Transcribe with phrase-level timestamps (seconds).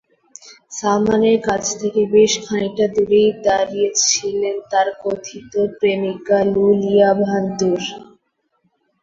[0.71, 7.81] সালমানের কাছ থেকে বেশ খানিকটা দূরেই দাঁড়িয়েছিলেন তাঁর কথিত প্রেমিকা লুলিয়া ভানতুর।